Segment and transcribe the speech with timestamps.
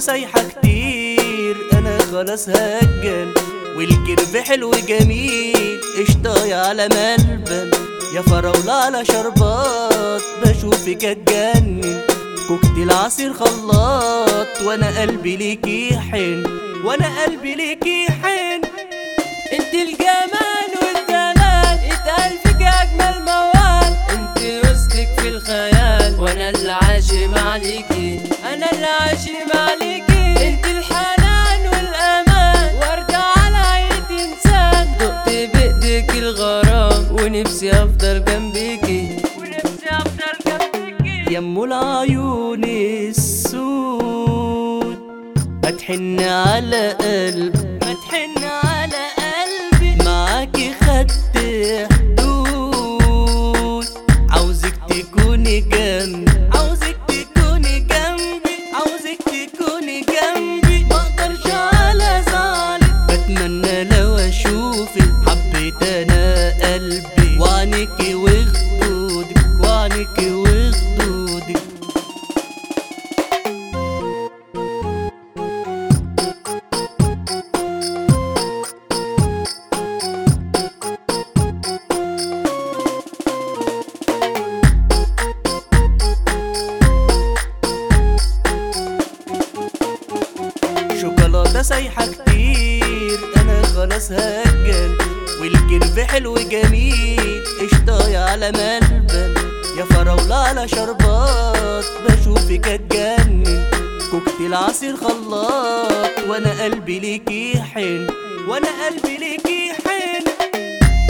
[0.00, 1.56] سايحة كتير.
[1.72, 3.32] أنا خلاص هجن
[3.76, 7.70] والكرب حلو جميل قشطاية على ملبن
[8.14, 10.22] يا فراولة على شربات.
[10.44, 12.02] بشوفك أتجنن
[12.48, 14.62] كوكتيل عصير خلاط.
[14.64, 16.44] وأنا قلبي ليكي حن
[16.84, 18.60] وأنا قلبي ليكي حن
[19.52, 20.49] انت الجمال.
[38.40, 39.16] جنبيكي.
[39.38, 42.64] ونفسي افضل جنبيكي يمو العيون
[43.08, 44.18] السود.
[45.64, 50.04] ما تحن على قلب ما تحن على قلبي.
[50.04, 51.36] معاكي خدت
[91.70, 93.18] سايحة كتير.
[93.36, 94.98] أنا خلاص هجن
[95.40, 97.44] والكرب حلو جميل.
[97.60, 99.34] قشطاية على ملبن
[99.78, 101.84] يا فراولة على شربات.
[102.08, 103.70] بشوفك اتجنن
[104.10, 106.18] كوكتيل عصير خلاط.
[106.28, 108.06] وأنا قلبي ليكي حن
[108.48, 110.24] وأنا قلبي ليكي حن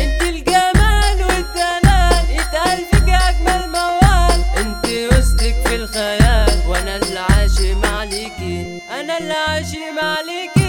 [0.00, 4.40] أنت الجمال والدلال اتقال فيك أجمل موال.
[4.56, 7.20] أنت وسطك في الخيال وأنا اللي
[8.90, 10.64] أنا اللي عاشم عليكي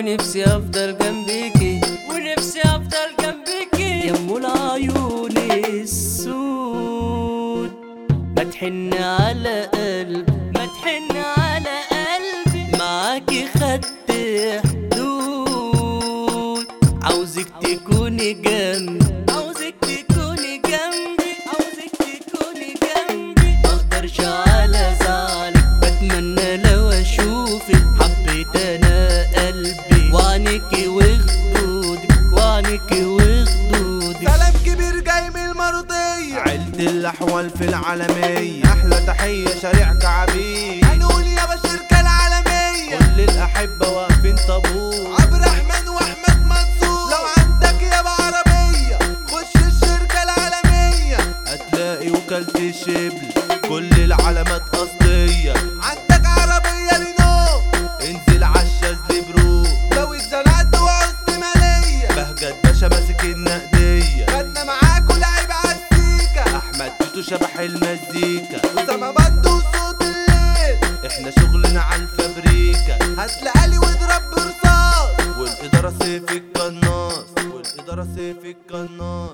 [0.00, 1.80] ونفسي أفضل جنبيكي
[2.10, 5.36] ونفسي أفضل جنبيكي يمو العيون
[5.74, 7.72] السود.
[8.36, 10.30] ما تحن على قلب.
[10.56, 14.10] ما تحن على قلبي معاكي خدت
[14.64, 16.66] حدود.
[17.02, 18.99] عاوزك تكوني جنبي.
[36.90, 40.84] عيلة الأحوال في العالمية أحلى تحية شريع كعبيد.
[40.84, 47.10] هنقول يا الشركة العالمية كل الأحبة واقفين طابور عبد الرحمن وأحمد منصور.
[47.10, 48.98] لو عندك يابا عربية
[49.28, 51.16] خش الشركة العالمية.
[51.46, 53.32] هتلاقي وكالة الشبل
[53.68, 55.54] كل العلامات أصلية
[77.90, 79.32] والإدارة سيف القناص